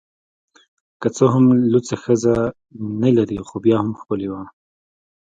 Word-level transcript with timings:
که 1.01 1.07
څه 1.15 1.25
هم 1.33 1.45
لوڅه 1.71 1.95
ښځه 2.03 2.33
نلري 3.01 3.39
خو 3.47 3.55
بیا 3.65 3.77
هم 3.83 3.89
ښکلې 3.99 4.27
ده 4.33 4.41